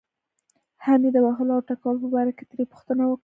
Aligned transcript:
هم 0.83 1.01
یې 1.05 1.11
د 1.13 1.17
وهلو 1.25 1.51
او 1.57 1.65
ټکولو 1.69 2.01
په 2.03 2.07
باره 2.13 2.31
کې 2.37 2.43
ترې 2.49 2.63
پوښتنه 2.71 3.03
وکړه. 3.07 3.19